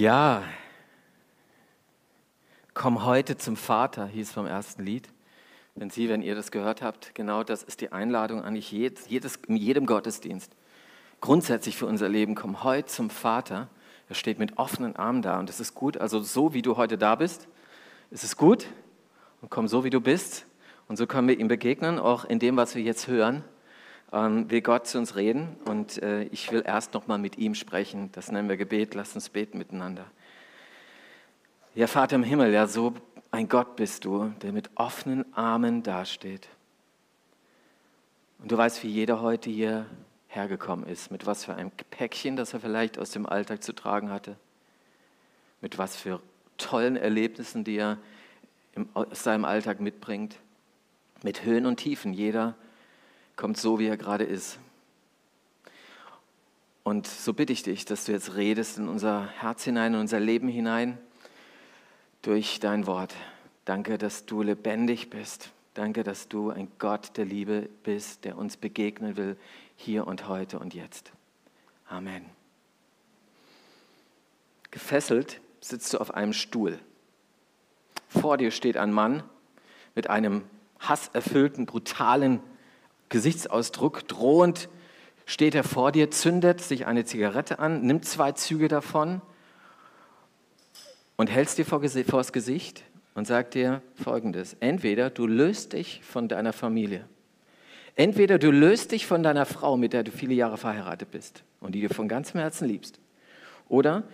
[0.00, 0.44] Ja,
[2.72, 5.10] komm heute zum Vater, hieß vom ersten Lied.
[5.74, 9.36] Wenn Sie, wenn ihr das gehört habt, genau das ist die Einladung eigentlich jedes, jedes,
[9.46, 10.56] in jedem Gottesdienst.
[11.20, 13.68] Grundsätzlich für unser Leben, komm heute zum Vater.
[14.08, 15.98] Er steht mit offenen Armen da und das ist gut.
[15.98, 17.46] Also so wie du heute da bist,
[18.10, 18.68] ist es gut
[19.42, 20.46] und komm so wie du bist.
[20.88, 23.44] Und so können wir ihm begegnen, auch in dem, was wir jetzt hören.
[24.12, 27.54] Ähm, will Gott zu uns reden und äh, ich will erst noch mal mit ihm
[27.54, 28.10] sprechen.
[28.12, 28.94] Das nennen wir Gebet.
[28.94, 30.04] Lass uns beten miteinander.
[31.74, 32.94] Ja, Vater im Himmel, ja, so
[33.30, 36.48] ein Gott bist du, der mit offenen Armen dasteht.
[38.40, 39.86] Und du weißt, wie jeder heute hier
[40.26, 44.10] hergekommen ist, mit was für einem Päckchen, das er vielleicht aus dem Alltag zu tragen
[44.10, 44.36] hatte,
[45.60, 46.20] mit was für
[46.56, 47.98] tollen Erlebnissen, die er
[48.94, 50.36] aus seinem Alltag mitbringt,
[51.22, 52.12] mit Höhen und Tiefen.
[52.12, 52.54] Jeder
[53.40, 54.58] kommt so, wie er gerade ist.
[56.82, 60.20] Und so bitte ich dich, dass du jetzt redest in unser Herz hinein, in unser
[60.20, 60.98] Leben hinein,
[62.20, 63.14] durch dein Wort.
[63.64, 65.52] Danke, dass du lebendig bist.
[65.72, 69.38] Danke, dass du ein Gott der Liebe bist, der uns begegnen will,
[69.74, 71.10] hier und heute und jetzt.
[71.88, 72.26] Amen.
[74.70, 76.78] Gefesselt sitzt du auf einem Stuhl.
[78.06, 79.22] Vor dir steht ein Mann
[79.94, 80.44] mit einem
[80.78, 82.40] hasserfüllten, brutalen
[83.10, 84.68] Gesichtsausdruck, drohend
[85.26, 89.20] steht er vor dir, zündet sich eine Zigarette an, nimmt zwei Züge davon
[91.16, 96.28] und hältst dir vor, das Gesicht und sagt dir folgendes: Entweder du löst dich von
[96.28, 97.04] deiner Familie,
[97.96, 101.74] entweder du löst dich von deiner Frau, mit der du viele Jahre verheiratet bist und
[101.74, 102.98] die du von ganzem Herzen liebst,
[103.68, 104.04] oder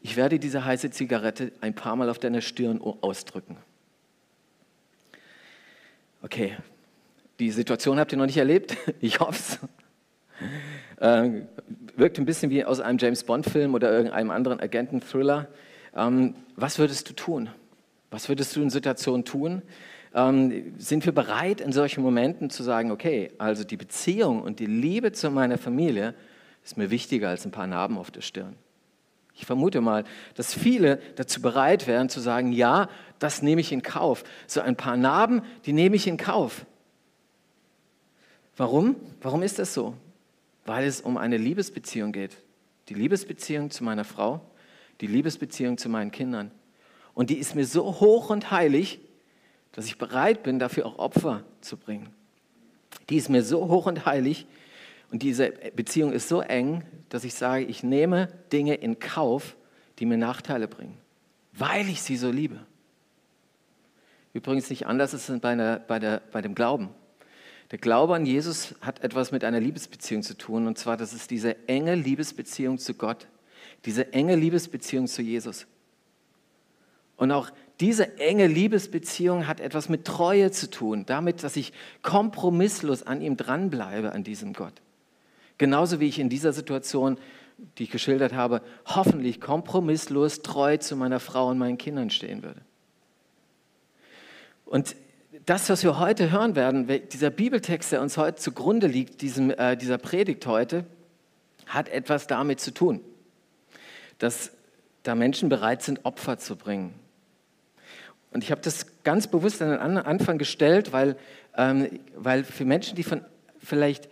[0.00, 3.56] ich werde diese heiße Zigarette ein paar Mal auf deiner Stirn ausdrücken.
[6.22, 6.56] Okay,
[7.42, 9.58] die Situation habt ihr noch nicht erlebt, ich hoffe es.
[11.00, 11.42] Äh,
[11.96, 15.48] wirkt ein bisschen wie aus einem James Bond-Film oder irgendeinem anderen Agenten-Thriller.
[15.96, 17.50] Ähm, was würdest du tun?
[18.10, 19.62] Was würdest du in Situationen tun?
[20.14, 24.66] Ähm, sind wir bereit, in solchen Momenten zu sagen, okay, also die Beziehung und die
[24.66, 26.14] Liebe zu meiner Familie
[26.64, 28.54] ist mir wichtiger als ein paar Narben auf der Stirn?
[29.34, 30.04] Ich vermute mal,
[30.34, 32.88] dass viele dazu bereit wären zu sagen, ja,
[33.18, 34.22] das nehme ich in Kauf.
[34.46, 36.66] So ein paar Narben, die nehme ich in Kauf.
[38.56, 38.96] Warum?
[39.20, 39.94] Warum ist das so?
[40.64, 42.36] Weil es um eine Liebesbeziehung geht.
[42.88, 44.40] Die Liebesbeziehung zu meiner Frau,
[45.00, 46.50] die Liebesbeziehung zu meinen Kindern.
[47.14, 49.00] Und die ist mir so hoch und heilig,
[49.72, 52.10] dass ich bereit bin, dafür auch Opfer zu bringen.
[53.08, 54.46] Die ist mir so hoch und heilig
[55.10, 59.56] und diese Beziehung ist so eng, dass ich sage, ich nehme Dinge in Kauf,
[59.98, 60.96] die mir Nachteile bringen,
[61.52, 62.58] weil ich sie so liebe.
[64.32, 66.88] Übrigens nicht anders ist es bei, einer, bei, der, bei dem Glauben.
[67.72, 71.30] Der Glaube an Jesus hat etwas mit einer Liebesbeziehung zu tun, und zwar, das ist
[71.30, 73.26] diese enge Liebesbeziehung zu Gott,
[73.86, 75.66] diese enge Liebesbeziehung zu Jesus.
[77.16, 77.50] Und auch
[77.80, 81.72] diese enge Liebesbeziehung hat etwas mit Treue zu tun, damit, dass ich
[82.02, 84.74] kompromisslos an ihm dranbleibe, an diesem Gott.
[85.56, 87.16] Genauso wie ich in dieser Situation,
[87.78, 92.60] die ich geschildert habe, hoffentlich kompromisslos treu zu meiner Frau und meinen Kindern stehen würde.
[94.66, 94.94] Und
[95.46, 99.76] das, was wir heute hören werden, dieser Bibeltext, der uns heute zugrunde liegt, diesem, äh,
[99.76, 100.84] dieser Predigt heute,
[101.66, 103.00] hat etwas damit zu tun,
[104.18, 104.52] dass
[105.02, 106.94] da Menschen bereit sind, Opfer zu bringen.
[108.30, 111.16] Und ich habe das ganz bewusst an den Anfang gestellt, weil,
[111.56, 113.24] ähm, weil für Menschen, die von
[113.58, 114.08] vielleicht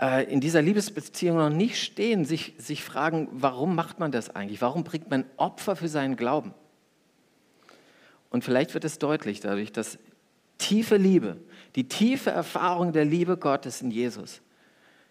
[0.00, 4.60] äh, in dieser Liebesbeziehung noch nicht stehen, sich, sich fragen, warum macht man das eigentlich?
[4.60, 6.52] Warum bringt man Opfer für seinen Glauben?
[8.30, 9.98] Und vielleicht wird es deutlich dadurch, dass
[10.58, 11.38] tiefe Liebe,
[11.74, 14.40] die tiefe Erfahrung der Liebe Gottes in Jesus,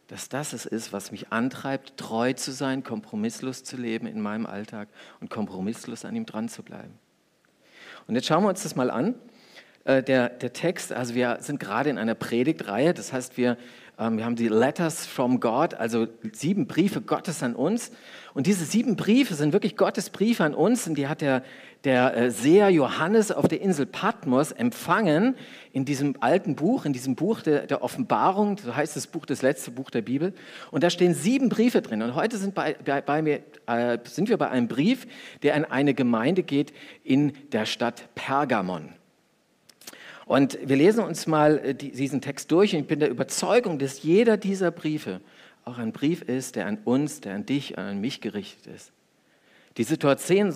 [0.07, 4.45] dass das es ist, was mich antreibt, treu zu sein, kompromisslos zu leben in meinem
[4.45, 4.87] Alltag
[5.19, 6.99] und kompromisslos an ihm dran zu bleiben.
[8.07, 9.15] Und jetzt schauen wir uns das mal an.
[9.83, 13.57] Äh, der, der Text, also wir sind gerade in einer Predigtreihe, das heißt, wir
[13.97, 17.91] wir haben die Letters from God, also sieben Briefe Gottes an uns.
[18.33, 20.85] Und diese sieben Briefe sind wirklich Gottes Briefe an uns.
[20.85, 21.43] Und die hat der,
[21.85, 25.35] der äh, Seher Johannes auf der Insel Patmos empfangen
[25.71, 28.57] in diesem alten Buch, in diesem Buch der, der Offenbarung.
[28.57, 30.33] So heißt das Buch, das letzte Buch der Bibel.
[30.71, 32.01] Und da stehen sieben Briefe drin.
[32.01, 35.07] Und heute sind, bei, bei, bei mir, äh, sind wir bei einem Brief,
[35.41, 36.73] der an eine Gemeinde geht
[37.05, 38.89] in der Stadt Pergamon.
[40.25, 44.01] Und wir lesen uns mal äh, diesen Text durch und ich bin der Überzeugung, dass
[44.03, 45.21] jeder dieser Briefe
[45.63, 48.91] auch ein Brief ist, der an uns, der an dich, an mich gerichtet ist.
[49.77, 50.53] Die Situationen,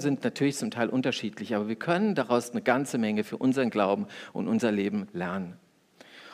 [0.00, 4.06] sind natürlich zum Teil unterschiedlich, aber wir können daraus eine ganze Menge für unseren Glauben
[4.32, 5.56] und unser Leben lernen.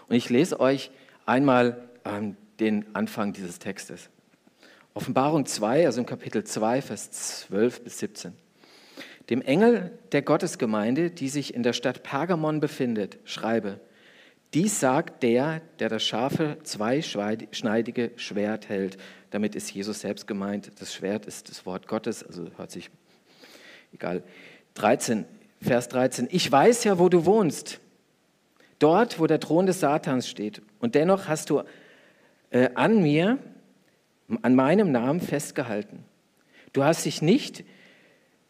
[0.08, 0.90] Und ich lese euch
[1.24, 4.10] einmal ähm, den Anfang dieses Textes.
[4.92, 7.10] Offenbarung 2, also im Kapitel 2, Vers
[7.46, 8.34] 12 bis 17.
[9.30, 13.80] Dem Engel der Gottesgemeinde, die sich in der Stadt Pergamon befindet, schreibe,
[14.54, 18.98] dies sagt der, der das scharfe, zweischneidige Schwert hält.
[19.30, 20.72] Damit ist Jesus selbst gemeint.
[20.78, 22.90] Das Schwert ist das Wort Gottes, also hört sich
[23.94, 24.22] egal.
[24.74, 25.24] 13,
[25.62, 26.28] Vers 13.
[26.30, 27.80] Ich weiß ja, wo du wohnst.
[28.78, 30.60] Dort, wo der Thron des Satans steht.
[30.80, 31.62] Und dennoch hast du
[32.50, 33.38] äh, an mir,
[34.42, 36.04] an meinem Namen festgehalten.
[36.72, 37.64] Du hast dich nicht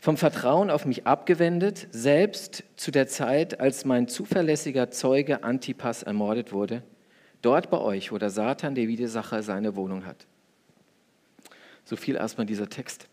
[0.03, 6.53] vom Vertrauen auf mich abgewendet, selbst zu der Zeit, als mein zuverlässiger Zeuge Antipas ermordet
[6.53, 6.83] wurde,
[7.41, 10.27] dort bei euch, wo der Satan, der Widersacher, seine Wohnung hat.
[11.85, 13.07] So viel erstmal dieser Text.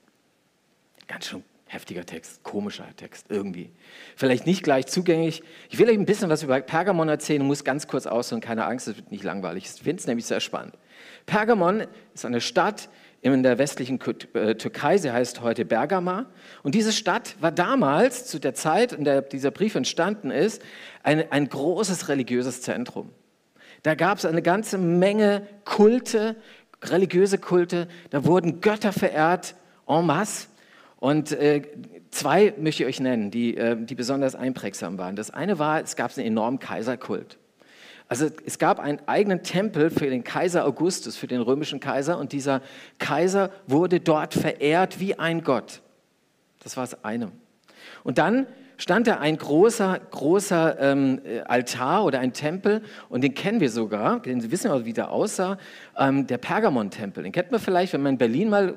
[1.07, 3.69] Ganz schön heftiger Text, komischer Text irgendwie.
[4.15, 5.43] Vielleicht nicht gleich zugänglich.
[5.69, 8.87] Ich will euch ein bisschen was über Pergamon erzählen muss ganz kurz ausholen, keine Angst,
[8.87, 9.65] es wird nicht langweilig.
[9.65, 10.73] Ich finde es nämlich sehr spannend.
[11.27, 11.85] Pergamon
[12.15, 12.89] ist eine Stadt,
[13.21, 13.99] in der westlichen
[14.33, 16.27] äh, Türkei, sie heißt heute Bergama.
[16.63, 20.61] Und diese Stadt war damals, zu der Zeit, in der dieser Brief entstanden ist,
[21.03, 23.09] ein, ein großes religiöses Zentrum.
[23.83, 26.35] Da gab es eine ganze Menge Kulte,
[26.83, 29.55] religiöse Kulte, da wurden Götter verehrt
[29.87, 30.47] en masse.
[30.97, 31.61] Und äh,
[32.11, 35.15] zwei möchte ich euch nennen, die, äh, die besonders einprägsam waren.
[35.15, 37.37] Das eine war, es gab einen enormen Kaiserkult.
[38.09, 42.31] Also es gab einen eigenen Tempel für den Kaiser Augustus, für den römischen Kaiser, und
[42.31, 42.61] dieser
[42.97, 45.81] Kaiser wurde dort verehrt wie ein Gott.
[46.63, 47.31] Das war das eine.
[48.03, 48.47] Und dann
[48.77, 54.21] stand da ein großer, großer ähm, Altar oder ein Tempel, und den kennen wir sogar,
[54.21, 55.59] den wissen wir, wie der aussah,
[55.95, 57.21] ähm, der Pergamon-Tempel.
[57.21, 58.73] Den kennt man vielleicht, wenn man in Berlin mal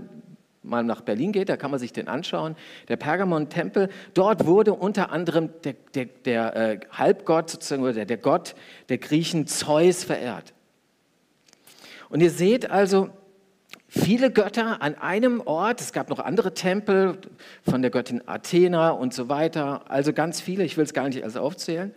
[0.63, 2.57] mal nach Berlin geht, da kann man sich den anschauen,
[2.89, 8.17] der Pergamon-Tempel, dort wurde unter anderem der, der, der äh, Halbgott, sozusagen, oder der, der
[8.17, 8.55] Gott
[8.89, 10.53] der Griechen Zeus verehrt.
[12.09, 13.11] Und ihr seht also
[13.89, 17.19] viele Götter an einem Ort, es gab noch andere Tempel
[17.69, 21.23] von der Göttin Athena und so weiter, also ganz viele, ich will es gar nicht
[21.23, 21.95] alles aufzählen.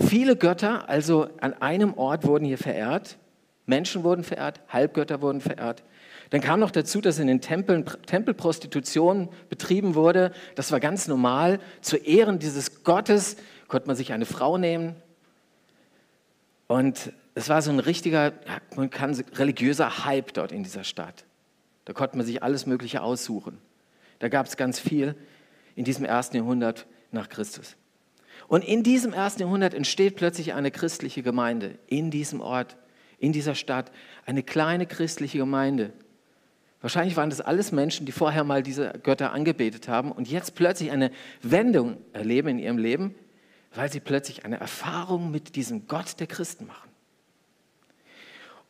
[0.00, 3.16] Viele Götter also an einem Ort wurden hier verehrt,
[3.66, 5.82] Menschen wurden verehrt, Halbgötter wurden verehrt.
[6.30, 10.32] Dann kam noch dazu, dass in den Tempeln Tempelprostitution betrieben wurde.
[10.54, 11.60] Das war ganz normal.
[11.80, 13.36] Zu Ehren dieses Gottes
[13.68, 14.96] konnte man sich eine Frau nehmen.
[16.66, 18.32] Und es war so ein richtiger,
[18.76, 21.24] man kann religiöser Hype dort in dieser Stadt.
[21.84, 23.58] Da konnte man sich alles Mögliche aussuchen.
[24.18, 25.14] Da gab es ganz viel
[25.76, 27.76] in diesem ersten Jahrhundert nach Christus.
[28.48, 32.76] Und in diesem ersten Jahrhundert entsteht plötzlich eine christliche Gemeinde in diesem Ort,
[33.24, 33.90] in dieser Stadt,
[34.26, 35.92] eine kleine christliche Gemeinde.
[36.82, 40.90] Wahrscheinlich waren das alles Menschen, die vorher mal diese Götter angebetet haben und jetzt plötzlich
[40.90, 41.10] eine
[41.40, 43.14] Wendung erleben in ihrem Leben,
[43.74, 46.90] weil sie plötzlich eine Erfahrung mit diesem Gott der Christen machen.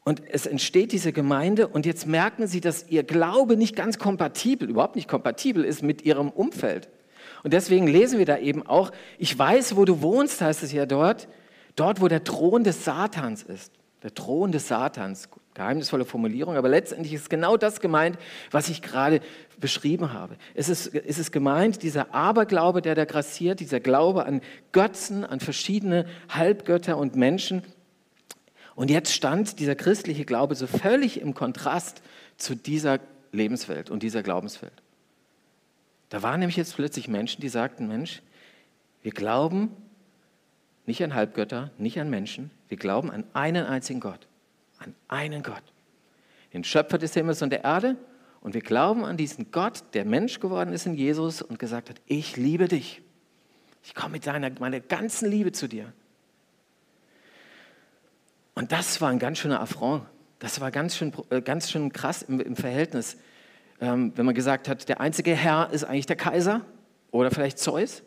[0.05, 4.69] Und es entsteht diese Gemeinde und jetzt merken sie, dass ihr Glaube nicht ganz kompatibel,
[4.71, 6.89] überhaupt nicht kompatibel ist mit ihrem Umfeld.
[7.43, 10.87] Und deswegen lesen wir da eben auch, ich weiß, wo du wohnst, heißt es ja
[10.87, 11.27] dort,
[11.75, 13.73] dort, wo der Thron des Satans ist.
[14.05, 18.19] Der Thron des Satans geheimnisvolle Formulierung, aber letztendlich ist genau das gemeint,
[18.51, 19.21] was ich gerade
[19.59, 20.37] beschrieben habe.
[20.55, 24.41] Es ist, es ist gemeint, dieser Aberglaube, der da grassiert, dieser Glaube an
[24.73, 27.63] Götzen, an verschiedene Halbgötter und Menschen.
[28.75, 32.03] Und jetzt stand dieser christliche Glaube so völlig im Kontrast
[32.37, 32.99] zu dieser
[33.31, 34.83] Lebenswelt und dieser Glaubenswelt.
[36.09, 38.23] Da waren nämlich jetzt plötzlich Menschen, die sagten, Mensch,
[39.03, 39.71] wir glauben
[40.87, 44.29] nicht an Halbgötter, nicht an Menschen, wir glauben an einen einzigen Gott
[44.79, 45.63] an einen Gott,
[46.53, 47.97] den Schöpfer des Himmels und der Erde.
[48.41, 52.01] Und wir glauben an diesen Gott, der Mensch geworden ist in Jesus und gesagt hat,
[52.07, 53.01] ich liebe dich.
[53.83, 55.93] Ich komme mit deiner, meiner ganzen Liebe zu dir.
[58.55, 60.05] Und das war ein ganz schöner Affront.
[60.39, 63.17] Das war ganz schön, äh, ganz schön krass im, im Verhältnis.
[63.81, 66.61] Ähm, wenn man gesagt hat, der einzige Herr ist eigentlich der Kaiser
[67.11, 68.03] oder vielleicht Zeus.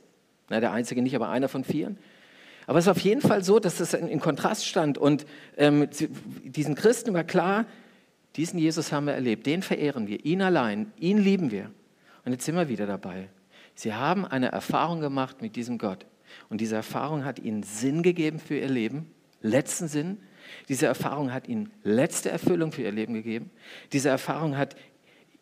[0.49, 1.97] Na, der einzige nicht, aber einer von vielen.
[2.67, 5.87] Aber es ist auf jeden Fall so, dass es in, Kontrast stand und ähm,
[6.43, 7.65] diesen Christen war klar,
[8.35, 11.71] diesen Jesus haben wir erlebt, den verehren wir, ihn allein, ihn lieben wir.
[12.25, 13.29] Und jetzt sind wir wieder dabei.
[13.73, 16.05] Sie haben eine Erfahrung gemacht mit diesem Gott.
[16.49, 19.09] Und diese Erfahrung hat ihnen Sinn gegeben für ihr Leben,
[19.41, 20.17] letzten Sinn.
[20.67, 23.49] Diese Erfahrung hat ihnen letzte Erfüllung für ihr Leben gegeben.
[23.93, 24.75] Diese Erfahrung hat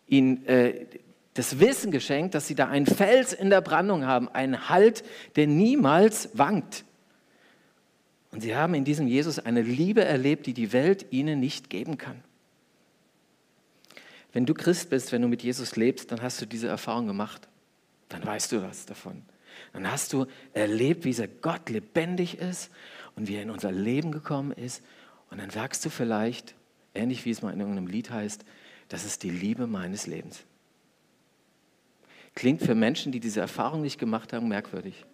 [0.05, 0.85] ihnen äh,
[1.33, 5.03] das Wissen geschenkt, dass sie da einen Fels in der Brandung haben, einen Halt,
[5.35, 6.85] der niemals wankt.
[8.35, 11.97] Und sie haben in diesem Jesus eine Liebe erlebt, die die Welt ihnen nicht geben
[11.97, 12.21] kann.
[14.33, 17.47] Wenn du Christ bist, wenn du mit Jesus lebst, dann hast du diese Erfahrung gemacht.
[18.09, 19.21] Dann weißt du was davon.
[19.71, 22.71] Dann hast du erlebt, wie dieser Gott lebendig ist
[23.15, 24.83] und wie er in unser Leben gekommen ist.
[25.31, 26.55] Und dann sagst du vielleicht,
[26.93, 28.43] ähnlich wie es mal in irgendeinem Lied heißt,
[28.89, 30.43] das ist die Liebe meines Lebens.
[32.33, 35.05] Klingt für Menschen, die diese Erfahrung nicht gemacht haben, merkwürdig.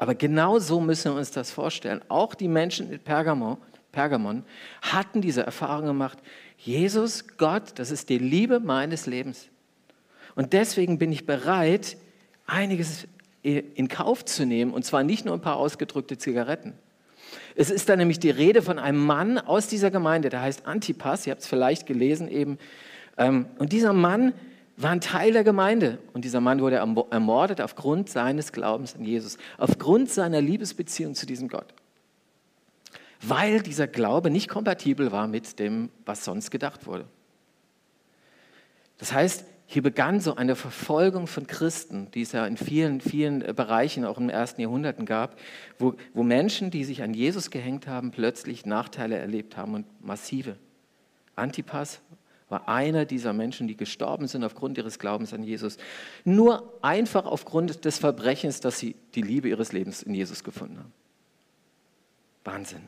[0.00, 2.00] Aber genau so müssen wir uns das vorstellen.
[2.08, 3.58] Auch die Menschen in Pergamon,
[3.92, 4.44] Pergamon
[4.80, 6.18] hatten diese Erfahrung gemacht.
[6.56, 9.48] Jesus, Gott, das ist die Liebe meines Lebens.
[10.34, 11.98] Und deswegen bin ich bereit,
[12.46, 13.06] einiges
[13.42, 16.72] in Kauf zu nehmen, und zwar nicht nur ein paar ausgedrückte Zigaretten.
[17.54, 21.26] Es ist da nämlich die Rede von einem Mann aus dieser Gemeinde, der heißt Antipas,
[21.26, 22.58] ihr habt es vielleicht gelesen eben.
[23.18, 24.32] Ähm, und dieser Mann
[24.82, 29.36] war ein Teil der Gemeinde und dieser Mann wurde ermordet aufgrund seines Glaubens an Jesus,
[29.58, 31.74] aufgrund seiner Liebesbeziehung zu diesem Gott.
[33.22, 37.04] Weil dieser Glaube nicht kompatibel war mit dem, was sonst gedacht wurde.
[38.98, 43.40] Das heißt, hier begann so eine Verfolgung von Christen, die es ja in vielen, vielen
[43.40, 45.38] äh, Bereichen auch im ersten Jahrhunderten gab,
[45.78, 50.56] wo, wo Menschen, die sich an Jesus gehängt haben, plötzlich Nachteile erlebt haben und massive.
[51.36, 52.00] Antipas
[52.50, 55.78] war einer dieser Menschen, die gestorben sind aufgrund ihres Glaubens an Jesus.
[56.24, 60.92] Nur einfach aufgrund des Verbrechens, dass sie die Liebe ihres Lebens in Jesus gefunden haben.
[62.44, 62.82] Wahnsinn.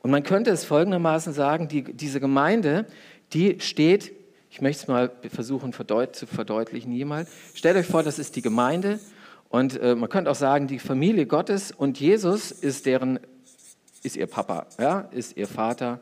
[0.00, 2.86] Und man könnte es folgendermaßen sagen, die, diese Gemeinde,
[3.32, 4.12] die steht
[4.54, 7.26] ich möchte es mal versuchen verdeut zu verdeutlichen hier mal.
[7.54, 9.00] Stellt euch vor, das ist die Gemeinde
[9.48, 13.18] und äh, man könnte auch sagen, die Familie Gottes und Jesus ist deren,
[14.04, 15.98] ist ihr Papa, ja, ist ihr Vater.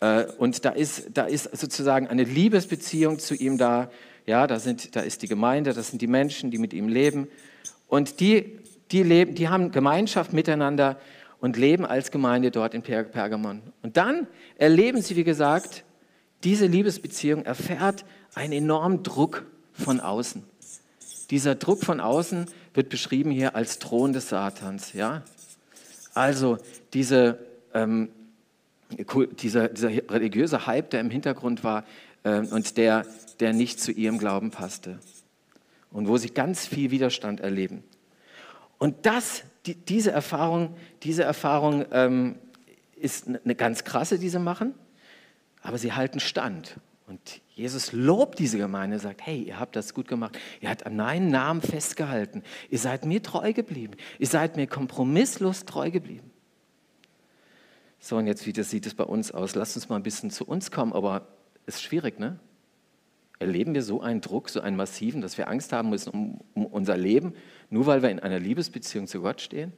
[0.00, 3.90] Äh, und da ist, da ist sozusagen eine Liebesbeziehung zu ihm da.
[4.26, 7.28] Ja, da, sind, da ist die Gemeinde, das sind die Menschen, die mit ihm leben.
[7.86, 8.58] Und die,
[8.90, 10.98] die, leben, die haben Gemeinschaft miteinander
[11.40, 13.62] und leben als Gemeinde dort in Pergamon.
[13.82, 14.26] Und dann
[14.56, 15.84] erleben sie, wie gesagt,
[16.42, 20.42] diese Liebesbeziehung erfährt einen enormen Druck von außen.
[21.30, 24.92] Dieser Druck von außen wird beschrieben hier als Thron des Satans.
[24.92, 25.22] Ja?
[26.14, 26.58] Also
[26.92, 27.38] diese,
[27.74, 28.08] ähm,
[29.40, 31.84] dieser, dieser, religiöse Hype, der im Hintergrund war
[32.22, 33.04] äh, und der,
[33.40, 34.98] der nicht zu ihrem Glauben passte.
[35.90, 37.82] Und wo sie ganz viel Widerstand erleben.
[38.78, 42.36] Und das, die, diese Erfahrung, diese Erfahrung ähm,
[42.96, 44.74] ist eine ganz krasse, die sie machen
[45.66, 46.76] aber sie halten stand.
[47.08, 50.38] Und Jesus lobt diese Gemeinde, sagt, hey, ihr habt das gut gemacht.
[50.60, 52.42] Ihr habt an meinen Namen festgehalten.
[52.70, 53.94] Ihr seid mir treu geblieben.
[54.18, 56.30] Ihr seid mir kompromisslos treu geblieben.
[57.98, 59.54] So, und jetzt wie das sieht es bei uns aus.
[59.54, 61.26] Lasst uns mal ein bisschen zu uns kommen, aber
[61.66, 62.38] es ist schwierig, ne?
[63.38, 66.66] Erleben wir so einen Druck, so einen massiven, dass wir Angst haben müssen um, um
[66.66, 67.34] unser Leben,
[67.68, 69.72] nur weil wir in einer Liebesbeziehung zu Gott stehen?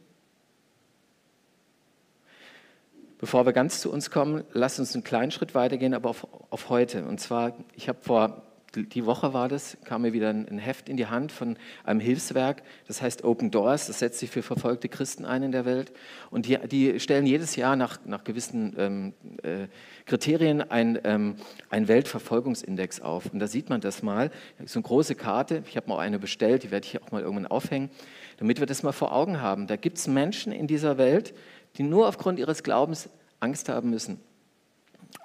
[3.18, 6.68] Bevor wir ganz zu uns kommen, lasst uns einen kleinen Schritt weitergehen, aber auf, auf
[6.68, 7.04] heute.
[7.04, 10.96] Und zwar, ich habe vor, die Woche war das, kam mir wieder ein, Heft in
[10.96, 15.24] die Hand von einem Hilfswerk, das heißt Open Doors, das setzt sich für verfolgte Christen
[15.24, 15.92] ein in der Welt.
[16.30, 19.68] Und die, die stellen jedes Jahr nach, nach gewissen ähm, äh,
[20.04, 21.36] Kriterien einen ähm,
[21.70, 23.32] Weltverfolgungsindex auf.
[23.32, 24.30] Und da sieht man das mal,
[24.64, 27.46] so eine große Karte, ich habe mal eine bestellt, die werde ich auch mal irgendwann
[27.46, 27.90] aufhängen,
[28.36, 29.66] damit wir das mal vor Augen haben.
[29.66, 31.34] Da gibt es Menschen in dieser Welt,
[31.76, 33.08] die nur aufgrund ihres Glaubens
[33.40, 34.20] Angst haben müssen,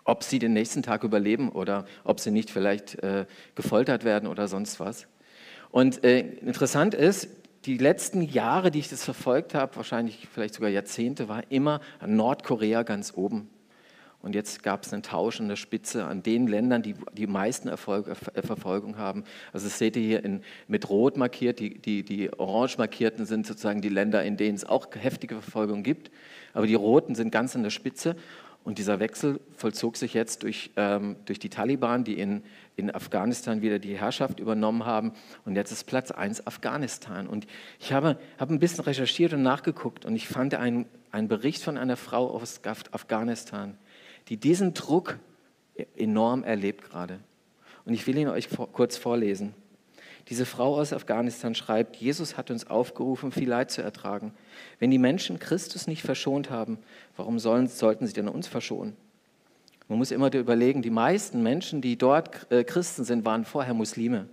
[0.06, 3.26] ob sie den nächsten Tag überleben oder ob sie nicht vielleicht äh,
[3.56, 5.08] gefoltert werden oder sonst was.
[5.72, 7.30] Und äh, interessant ist,
[7.66, 12.84] die letzten Jahre, die ich das verfolgt habe, wahrscheinlich vielleicht sogar Jahrzehnte, war immer Nordkorea
[12.84, 13.50] ganz oben.
[14.24, 17.68] Und jetzt gab es einen Tausch an der Spitze an den Ländern, die die meisten
[17.68, 19.26] Erfolg, äh, Verfolgung haben.
[19.52, 23.46] Also das seht ihr hier in, mit Rot markiert, die, die, die orange markierten sind
[23.46, 26.10] sozusagen die Länder, in denen es auch heftige Verfolgung gibt.
[26.54, 28.16] Aber die Roten sind ganz an der Spitze.
[28.64, 32.44] Und dieser Wechsel vollzog sich jetzt durch, ähm, durch die Taliban, die in,
[32.78, 35.12] in Afghanistan wieder die Herrschaft übernommen haben.
[35.44, 37.28] Und jetzt ist Platz 1 Afghanistan.
[37.28, 37.46] Und
[37.80, 41.78] ich habe, habe ein bisschen recherchiert und nachgeguckt und ich fand einen, einen Bericht von
[41.78, 43.78] einer Frau aus Afghanistan,
[44.30, 45.20] die diesen Druck
[45.98, 47.20] enorm erlebt gerade.
[47.86, 49.54] Und ich will ihn euch vor, kurz vorlesen.
[50.30, 54.34] Diese Frau aus Afghanistan schreibt, Jesus hat uns aufgerufen, viel Leid zu ertragen.
[54.80, 56.78] Wenn die Menschen Christus nicht verschont haben,
[57.18, 58.96] warum sollen, sollten sie denn uns verschonen?
[59.90, 64.28] Man muss immer überlegen, die meisten Menschen, die dort äh, Christen sind, waren vorher Muslime.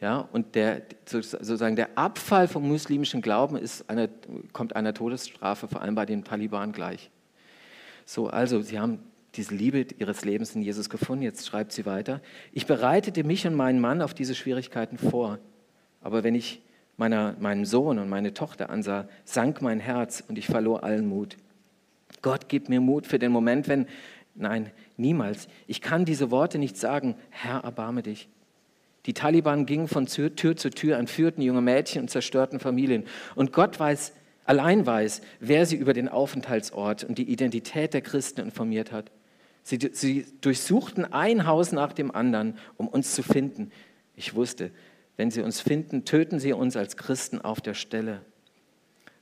[0.00, 4.10] Ja, und der, sozusagen der Abfall vom muslimischen Glauben ist eine,
[4.52, 7.10] kommt einer Todesstrafe, vor allem bei den Taliban gleich.
[8.04, 9.00] So, also sie haben
[9.36, 11.22] diese Liebe ihres Lebens in Jesus gefunden.
[11.22, 12.20] Jetzt schreibt sie weiter.
[12.52, 15.38] Ich bereitete mich und meinen Mann auf diese Schwierigkeiten vor.
[16.00, 16.62] Aber wenn ich
[16.96, 21.36] meiner, meinen Sohn und meine Tochter ansah, sank mein Herz und ich verlor allen Mut.
[22.22, 23.86] Gott gibt mir Mut für den Moment, wenn,
[24.34, 25.48] nein, niemals.
[25.66, 28.28] Ich kann diese Worte nicht sagen, Herr, erbarme dich.
[29.06, 33.04] Die Taliban gingen von Tür zu Tür, entführten junge Mädchen und zerstörten Familien.
[33.36, 34.12] Und Gott weiß,
[34.44, 39.10] allein weiß, wer sie über den Aufenthaltsort und die Identität der Christen informiert hat.
[39.66, 43.72] Sie, sie durchsuchten ein Haus nach dem anderen, um uns zu finden.
[44.14, 44.70] Ich wusste,
[45.16, 48.20] wenn sie uns finden, töten sie uns als Christen auf der Stelle.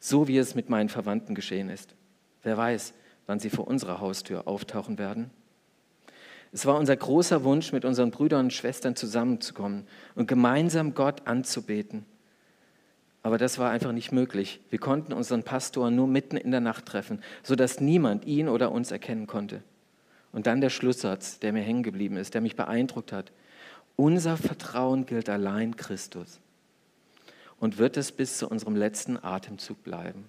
[0.01, 1.95] So wie es mit meinen Verwandten geschehen ist.
[2.43, 2.93] Wer weiß,
[3.25, 5.31] wann sie vor unserer Haustür auftauchen werden.
[6.53, 12.05] Es war unser großer Wunsch, mit unseren Brüdern und Schwestern zusammenzukommen und gemeinsam Gott anzubeten.
[13.23, 14.61] Aber das war einfach nicht möglich.
[14.69, 18.91] Wir konnten unseren Pastor nur mitten in der Nacht treffen, sodass niemand ihn oder uns
[18.91, 19.63] erkennen konnte.
[20.35, 23.31] Und dann der Schlusssatz, der mir hängen geblieben ist, der mich beeindruckt hat.
[23.95, 26.41] Unser Vertrauen gilt allein Christus
[27.61, 30.25] und wird es bis zu unserem letzten Atemzug bleiben.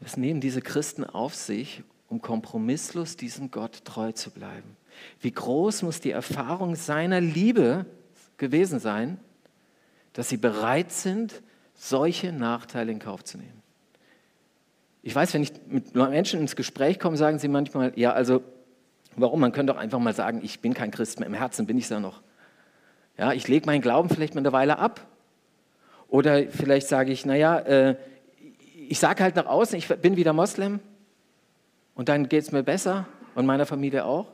[0.00, 4.76] Was nehmen diese Christen auf sich, um kompromisslos diesem Gott treu zu bleiben?
[5.20, 7.86] Wie groß muss die Erfahrung seiner Liebe
[8.36, 9.18] gewesen sein,
[10.12, 11.40] dass sie bereit sind,
[11.74, 13.61] solche Nachteile in Kauf zu nehmen?
[15.02, 18.42] Ich weiß, wenn ich mit Menschen ins Gespräch komme, sagen sie manchmal, ja, also
[19.16, 19.40] warum?
[19.40, 21.84] Man könnte doch einfach mal sagen, ich bin kein Christ mehr, im Herzen bin ich
[21.84, 22.22] es ja noch.
[23.18, 25.06] Ja, ich lege meinen Glauben vielleicht mal eine Weile ab.
[26.08, 27.96] Oder vielleicht sage ich, naja, äh,
[28.88, 30.80] ich sage halt nach außen, ich bin wieder Moslem
[31.94, 34.26] und dann geht es mir besser und meiner Familie auch.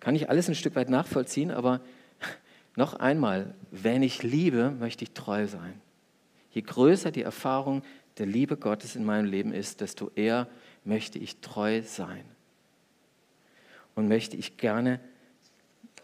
[0.00, 1.80] Kann ich alles ein Stück weit nachvollziehen, aber
[2.76, 5.80] noch einmal, wenn ich liebe, möchte ich treu sein.
[6.50, 7.82] Je größer die Erfahrung
[8.18, 10.48] der Liebe Gottes in meinem Leben ist, desto eher
[10.84, 12.24] möchte ich treu sein.
[13.94, 15.00] Und möchte ich gerne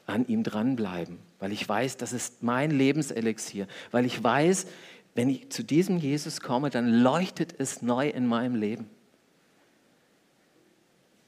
[0.06, 4.66] an ihm dranbleiben, weil ich weiß, das ist mein Lebenselixier, weil ich weiß,
[5.14, 8.88] wenn ich zu diesem Jesus komme, dann leuchtet es neu in meinem Leben.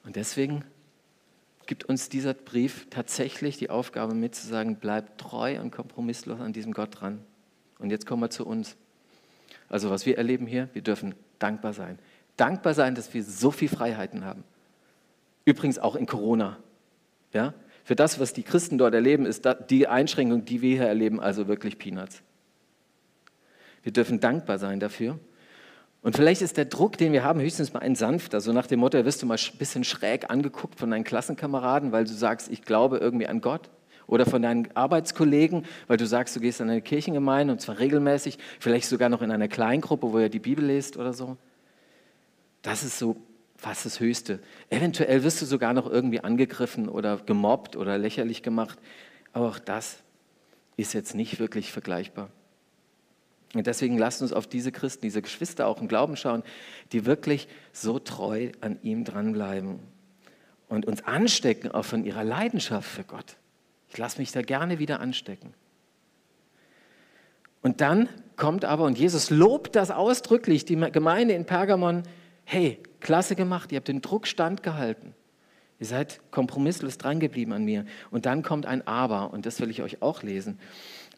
[0.04, 0.64] Und deswegen
[1.66, 7.00] gibt uns dieser Brief tatsächlich die Aufgabe mitzusagen, bleib treu und kompromisslos an diesem Gott
[7.00, 7.20] dran.
[7.78, 8.76] Und jetzt kommen wir zu uns.
[9.70, 11.98] Also was wir erleben hier, wir dürfen dankbar sein.
[12.36, 14.44] Dankbar sein, dass wir so viele Freiheiten haben.
[15.46, 16.58] Übrigens auch in Corona.
[17.32, 17.54] Ja?
[17.84, 21.48] Für das, was die Christen dort erleben, ist die Einschränkung, die wir hier erleben, also
[21.48, 22.22] wirklich Peanuts.
[23.82, 25.18] Wir dürfen dankbar sein dafür.
[26.02, 28.40] Und vielleicht ist der Druck, den wir haben, höchstens mal ein sanfter.
[28.40, 32.04] So nach dem Motto, wirst du mal ein bisschen schräg angeguckt von deinen Klassenkameraden, weil
[32.04, 33.70] du sagst, ich glaube irgendwie an Gott.
[34.10, 38.38] Oder von deinen Arbeitskollegen, weil du sagst, du gehst in eine Kirchengemeinde und zwar regelmäßig,
[38.58, 41.36] vielleicht sogar noch in einer Kleingruppe, wo ihr die Bibel lest oder so.
[42.62, 43.16] Das ist so
[43.56, 44.40] fast das Höchste.
[44.68, 48.80] Eventuell wirst du sogar noch irgendwie angegriffen oder gemobbt oder lächerlich gemacht.
[49.32, 49.98] Aber auch das
[50.76, 52.30] ist jetzt nicht wirklich vergleichbar.
[53.54, 56.42] Und deswegen lasst uns auf diese Christen, diese Geschwister auch im Glauben schauen,
[56.90, 59.78] die wirklich so treu an ihm dranbleiben
[60.68, 63.36] und uns anstecken auch von ihrer Leidenschaft für Gott.
[63.90, 65.52] Ich lasse mich da gerne wieder anstecken.
[67.62, 72.04] Und dann kommt aber, und Jesus lobt das ausdrücklich, die Gemeinde in Pergamon,
[72.44, 75.14] hey, klasse gemacht, ihr habt den Druck standgehalten.
[75.78, 77.84] Ihr seid kompromisslos drangeblieben an mir.
[78.10, 80.58] Und dann kommt ein Aber, und das will ich euch auch lesen.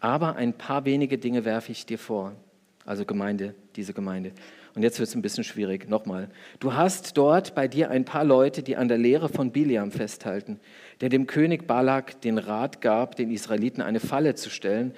[0.01, 2.33] Aber ein paar wenige Dinge werfe ich dir vor.
[2.85, 4.33] Also Gemeinde, diese Gemeinde.
[4.75, 5.89] Und jetzt wird es ein bisschen schwierig.
[5.89, 6.29] Nochmal.
[6.59, 10.59] Du hast dort bei dir ein paar Leute, die an der Lehre von Biliam festhalten,
[11.03, 14.95] der dem König Balak den Rat gab, den Israeliten eine Falle zu stellen,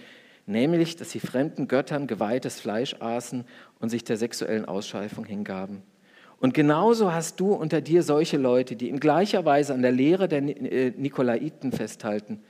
[0.47, 3.45] nämlich, dass sie fremden Göttern geweihtes Fleisch aßen
[3.81, 5.83] und sich der sexuellen Ausschweifung hingaben.
[6.39, 10.29] Und genauso hast du unter dir solche Leute, die in gleicher Weise an der Lehre
[10.29, 12.41] der äh, Nikolaiten festhalten.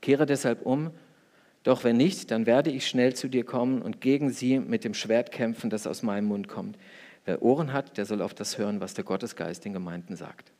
[0.00, 0.90] Kehre deshalb um
[1.62, 4.94] doch wenn nicht, dann werde ich schnell zu dir kommen und gegen sie mit dem
[4.94, 6.76] Schwert kämpfen, das aus meinem Mund kommt.
[7.24, 10.50] Wer Ohren hat, der soll auf das hören, was der Gottesgeist den Gemeinden sagt.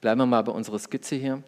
[0.00, 1.42] Bleiben wir mal bei unserer Skizze hier.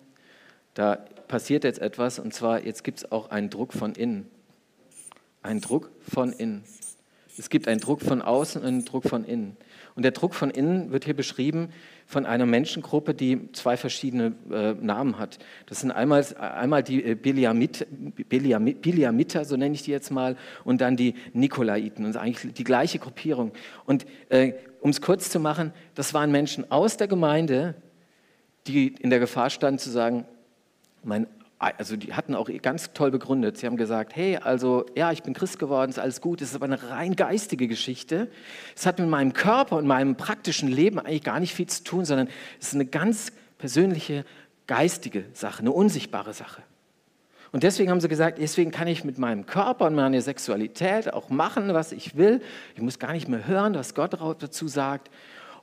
[0.75, 0.97] Da
[1.29, 4.29] passiert jetzt etwas und zwar, jetzt gibt es auch einen Druck von innen.
[5.43, 6.65] Ein Druck von innen.
[7.39, 9.57] Es gibt einen Druck von außen und einen Druck von innen.
[9.95, 11.71] Und der Druck von innen wird hier beschrieben
[12.07, 15.39] von einer Menschengruppe, die zwei verschiedene äh, Namen hat.
[15.67, 17.87] Das sind einmal, einmal die äh, Biliamit,
[18.29, 22.05] Biliamit, Biliamiter, so nenne ich die jetzt mal, und dann die Nikolaiten.
[22.05, 23.53] Und eigentlich die gleiche Gruppierung.
[23.87, 27.75] Und äh, um es kurz zu machen, das waren Menschen aus der Gemeinde,
[28.69, 30.27] die in der Gefahr standen zu sagen,
[31.03, 31.27] mein
[31.61, 33.59] also die hatten auch ganz toll begründet.
[33.59, 36.55] Sie haben gesagt, hey, also ja, ich bin Christ geworden, ist alles gut, es ist
[36.55, 38.29] aber eine rein geistige Geschichte.
[38.77, 42.05] Es hat mit meinem Körper und meinem praktischen Leben eigentlich gar nicht viel zu tun,
[42.05, 42.29] sondern
[42.61, 44.25] es ist eine ganz persönliche,
[44.69, 46.63] geistige Sache, eine unsichtbare Sache.
[47.51, 51.29] Und deswegen haben sie gesagt, deswegen kann ich mit meinem Körper und meiner Sexualität auch
[51.31, 52.41] machen, was ich will.
[52.77, 55.11] Ich muss gar nicht mehr hören, was Gott dazu sagt.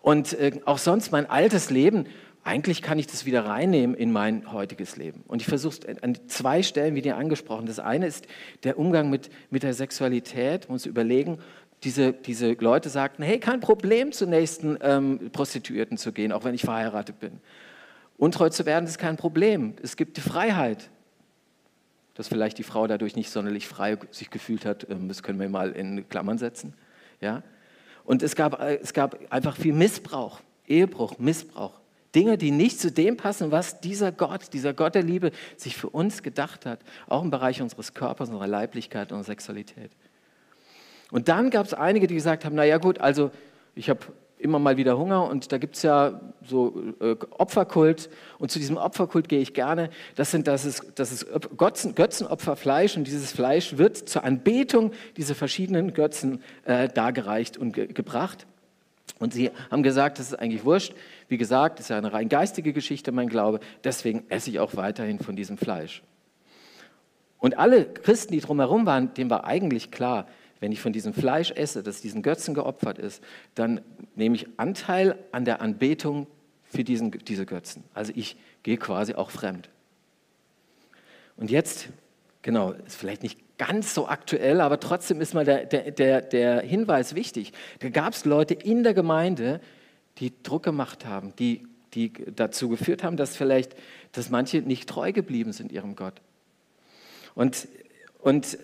[0.02, 2.06] Und äh, auch sonst mein altes Leben
[2.46, 5.24] eigentlich kann ich das wieder reinnehmen in mein heutiges Leben.
[5.28, 7.66] Und ich versuche es an zwei Stellen wieder angesprochen.
[7.66, 8.28] Das eine ist
[8.64, 11.40] der Umgang mit, mit der Sexualität, muss überlegen,
[11.84, 16.54] diese, diese Leute sagten, hey, kein Problem, zur nächsten ähm, Prostituierten zu gehen, auch wenn
[16.54, 17.42] ich verheiratet bin.
[18.16, 19.74] Untreu zu werden ist kein Problem.
[19.82, 20.92] Es gibt die Freiheit.
[22.14, 25.50] Dass vielleicht die Frau dadurch nicht sonderlich frei sich gefühlt hat, ähm, das können wir
[25.50, 26.76] mal in Klammern setzen.
[27.22, 27.42] Ja?
[28.04, 31.82] Und es gab, äh, es gab einfach viel Missbrauch, Ehebruch, Missbrauch.
[32.16, 35.90] Dinge, die nicht zu dem passen, was dieser Gott, dieser Gott der Liebe sich für
[35.90, 39.92] uns gedacht hat, auch im Bereich unseres Körpers, unserer Leiblichkeit, unserer Sexualität.
[41.12, 43.32] Und dann gab es einige, die gesagt haben, naja gut, also
[43.76, 44.00] ich habe
[44.38, 48.78] immer mal wieder Hunger und da gibt es ja so äh, Opferkult und zu diesem
[48.78, 49.90] Opferkult gehe ich gerne.
[50.16, 55.36] Das, sind, das ist, das ist Götzen, Götzenopferfleisch und dieses Fleisch wird zur Anbetung dieser
[55.36, 58.46] verschiedenen Götzen äh, dargereicht und ge gebracht.
[59.20, 60.94] Und sie haben gesagt, das ist eigentlich wurscht.
[61.28, 63.60] Wie gesagt, ist ja eine rein geistige Geschichte, mein Glaube.
[63.84, 66.04] Deswegen esse ich auch weiterhin von diesem Fleisch.
[67.40, 70.28] Und alle Christen, die drumherum waren, dem war eigentlich klar,
[70.60, 73.24] wenn ich von diesem Fleisch esse, das diesen Götzen geopfert ist,
[73.56, 73.82] dann
[74.16, 76.28] nehme ich Anteil an der Anbetung
[76.64, 77.84] für diesen, diese Götzen.
[77.94, 79.70] Also ich gehe quasi auch fremd.
[81.38, 81.90] Und jetzt,
[82.42, 86.62] genau, ist vielleicht nicht ganz so aktuell, aber trotzdem ist mal der, der, der, der
[86.62, 87.54] Hinweis wichtig.
[87.80, 89.62] Da gab es Leute in der Gemeinde,
[90.18, 93.76] die Druck gemacht haben, die, die dazu geführt haben, dass vielleicht,
[94.12, 96.22] dass manche nicht treu geblieben sind ihrem Gott.
[97.36, 97.68] Und,
[98.20, 98.58] und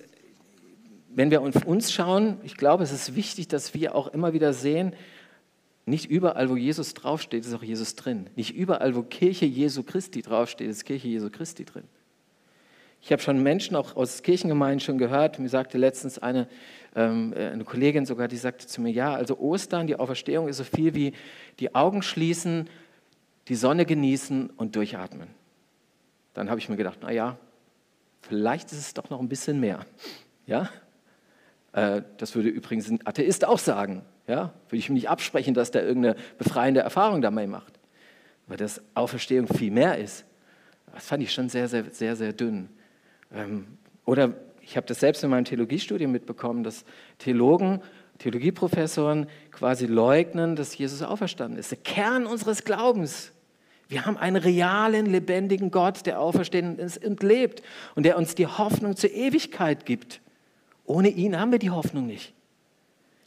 [1.10, 4.54] wenn wir auf uns schauen, ich glaube, es ist wichtig, dass wir auch immer wieder
[4.54, 4.94] sehen,
[5.86, 8.30] nicht überall, wo Jesus draufsteht, ist auch Jesus drin.
[8.36, 11.84] Nicht überall, wo Kirche Jesu Christi draufsteht, ist Kirche Jesu Christi drin.
[13.04, 16.48] Ich habe schon Menschen auch aus Kirchengemeinden schon gehört, mir sagte letztens eine,
[16.96, 20.58] ähm, äh, eine Kollegin sogar, die sagte zu mir, ja, also Ostern, die Auferstehung ist
[20.58, 21.14] so viel wie
[21.60, 22.70] die Augen schließen,
[23.48, 25.30] die Sonne genießen und durchatmen.
[26.36, 27.38] Dann habe ich mir gedacht, naja,
[28.22, 29.86] vielleicht ist es doch noch ein bisschen mehr.
[30.46, 30.70] Ja?
[31.74, 34.04] Äh, das würde übrigens ein Atheist auch sagen.
[34.28, 34.54] Ja?
[34.70, 37.80] Würde ich mir nicht absprechen, dass der irgendeine befreiende Erfahrung dabei macht.
[38.46, 40.24] Aber dass Auferstehung viel mehr ist,
[40.94, 42.70] das fand ich schon sehr, sehr, sehr, sehr dünn.
[43.34, 43.66] Ähm,
[44.06, 46.86] oder ich habe das selbst in meinem Theologiestudium mitbekommen, dass
[47.18, 47.82] Theologen,
[48.20, 51.72] Theologieprofessoren quasi leugnen, dass Jesus auferstanden ist.
[51.72, 53.32] Der Kern unseres Glaubens.
[53.88, 57.62] Wir haben einen realen, lebendigen Gott, der auferstanden ist und lebt
[57.96, 60.22] und der uns die Hoffnung zur Ewigkeit gibt.
[60.86, 62.34] Ohne ihn haben wir die Hoffnung nicht.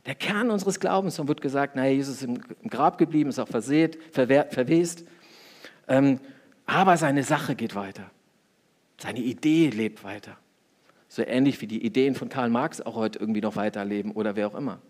[0.06, 3.48] Der Kern unseres Glaubens, und wird gesagt, naja, Jesus ist im Grab geblieben, ist auch
[3.48, 5.04] versät, verwest.
[5.88, 6.20] Ähm,
[6.66, 8.10] aber seine Sache geht weiter.
[8.98, 10.36] Seine Idee lebt weiter.
[11.08, 14.48] So ähnlich wie die Ideen von Karl Marx auch heute irgendwie noch weiterleben oder wer
[14.48, 14.80] auch immer.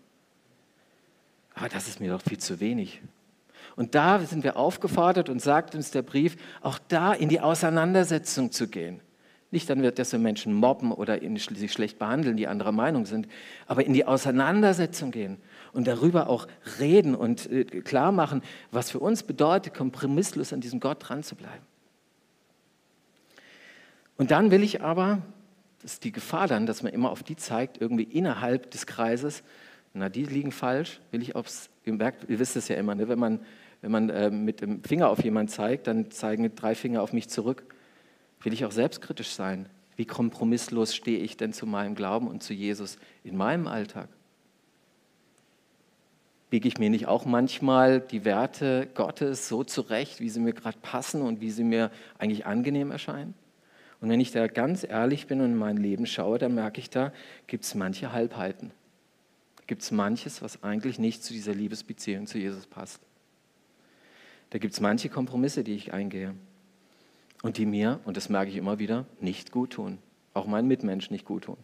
[1.53, 3.01] Aber das ist mir doch viel zu wenig.
[3.75, 8.51] Und da sind wir aufgefordert und sagt uns der Brief, auch da in die Auseinandersetzung
[8.51, 9.01] zu gehen.
[9.51, 13.27] Nicht dann wird, dass wir Menschen mobben oder sich schlecht behandeln, die anderer Meinung sind,
[13.67, 15.37] aber in die Auseinandersetzung gehen
[15.71, 16.47] und darüber auch
[16.79, 18.41] reden und äh, klar machen,
[18.71, 21.63] was für uns bedeutet, kompromisslos an diesem Gott dran zu bleiben.
[24.17, 25.21] Und dann will ich aber,
[25.81, 29.43] das ist die Gefahr dann, dass man immer auf die zeigt, irgendwie innerhalb des Kreises,
[29.93, 33.07] na, die liegen falsch, will ich aufs, ihr merkt, ihr wisst es ja immer, ne?
[33.07, 33.39] wenn man,
[33.81, 37.29] wenn man äh, mit dem Finger auf jemanden zeigt, dann zeigen drei Finger auf mich
[37.29, 37.63] zurück
[38.45, 39.67] will ich auch selbstkritisch sein.
[39.97, 44.07] Wie kompromisslos stehe ich denn zu meinem Glauben und zu Jesus in meinem Alltag?
[46.49, 50.77] Biege ich mir nicht auch manchmal die Werte Gottes so zurecht, wie sie mir gerade
[50.81, 53.33] passen und wie sie mir eigentlich angenehm erscheinen?
[54.01, 56.89] Und wenn ich da ganz ehrlich bin und in mein Leben schaue, dann merke ich,
[56.89, 57.13] da
[57.47, 58.71] gibt es manche Halbheiten.
[59.67, 63.01] Gibt es manches, was eigentlich nicht zu dieser Liebesbeziehung zu Jesus passt.
[64.51, 66.35] Da gibt es manche Kompromisse, die ich eingehe
[67.41, 69.97] und die mir, und das merke ich immer wieder, nicht gut tun.
[70.33, 71.57] Auch meinen Mitmenschen nicht gut tun.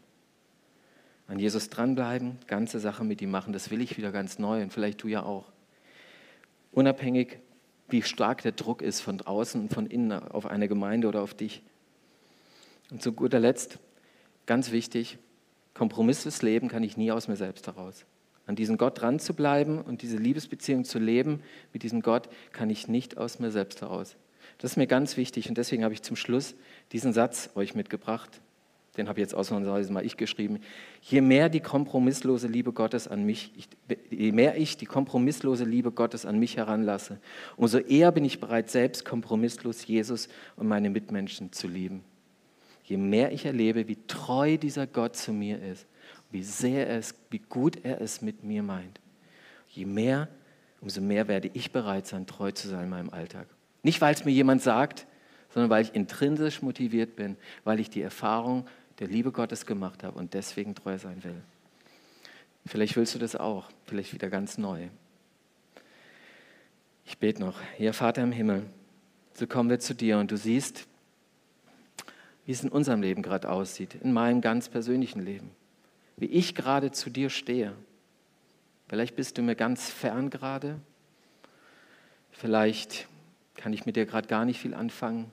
[1.27, 4.73] An Jesus dranbleiben, ganze Sache mit ihm machen, das will ich wieder ganz neu und
[4.73, 5.51] vielleicht du ja auch.
[6.71, 7.39] Unabhängig,
[7.87, 11.33] wie stark der Druck ist von draußen und von innen auf eine Gemeinde oder auf
[11.33, 11.61] dich.
[12.91, 13.79] Und zu guter Letzt,
[14.45, 15.17] ganz wichtig,
[15.73, 18.05] kompromissloses Leben kann ich nie aus mir selbst heraus.
[18.45, 21.41] An diesen Gott dran zu bleiben und diese Liebesbeziehung zu leben
[21.73, 24.17] mit diesem Gott kann ich nicht aus mir selbst heraus.
[24.57, 26.53] Das ist mir ganz wichtig und deswegen habe ich zum Schluss
[26.91, 28.41] diesen Satz euch mitgebracht.
[28.97, 30.59] Den habe jetzt ausnahmsweise mal ich geschrieben.
[31.01, 33.53] Je mehr die kompromisslose Liebe Gottes an mich,
[34.09, 37.19] je mehr ich die kompromisslose Liebe Gottes an mich heranlasse,
[37.55, 40.27] umso eher bin ich bereit, selbst kompromisslos Jesus
[40.57, 42.03] und meine Mitmenschen zu lieben.
[42.83, 45.85] Je mehr ich erlebe, wie treu dieser Gott zu mir ist,
[46.31, 48.99] wie sehr er es, wie gut er es mit mir meint,
[49.69, 50.27] je mehr,
[50.79, 53.47] umso mehr werde ich bereit sein, treu zu sein in meinem Alltag.
[53.83, 55.05] Nicht, weil es mir jemand sagt,
[55.53, 58.65] sondern weil ich intrinsisch motiviert bin, weil ich die Erfahrung
[58.99, 61.41] der Liebe Gottes gemacht habe und deswegen treu sein will.
[62.65, 64.87] Vielleicht willst du das auch, vielleicht wieder ganz neu.
[67.05, 67.59] Ich bete noch.
[67.75, 68.65] Hier, Vater im Himmel,
[69.33, 70.87] so kommen wir zu dir und du siehst,
[72.51, 75.51] wie es in unserem Leben gerade aussieht, in meinem ganz persönlichen Leben,
[76.17, 77.71] wie ich gerade zu dir stehe.
[78.89, 80.77] Vielleicht bist du mir ganz fern gerade,
[82.29, 83.07] vielleicht
[83.55, 85.31] kann ich mit dir gerade gar nicht viel anfangen,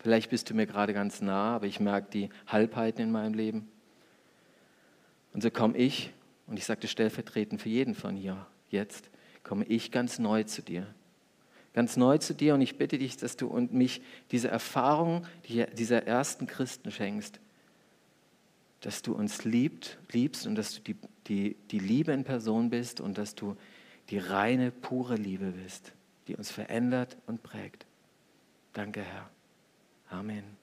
[0.00, 3.68] vielleicht bist du mir gerade ganz nah, aber ich merke die Halbheiten in meinem Leben.
[5.32, 6.12] Und so komme ich,
[6.48, 9.08] und ich sagte stellvertretend für jeden von hier jetzt,
[9.44, 10.84] komme ich ganz neu zu dir
[11.74, 16.06] ganz neu zu dir und ich bitte dich, dass du und mich diese Erfahrung dieser
[16.06, 17.40] ersten Christen schenkst,
[18.80, 23.00] dass du uns liebt, liebst und dass du die, die, die Liebe in Person bist
[23.00, 23.56] und dass du
[24.10, 25.92] die reine, pure Liebe bist,
[26.26, 27.86] die uns verändert und prägt.
[28.72, 29.30] Danke, Herr.
[30.10, 30.57] Amen.